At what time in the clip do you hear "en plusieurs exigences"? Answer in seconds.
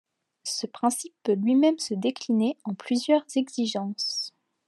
2.63-4.33